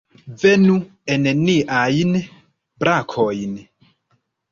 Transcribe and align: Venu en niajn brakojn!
Venu 0.43 0.77
en 1.15 1.27
niajn 1.41 2.15
brakojn! 2.85 3.53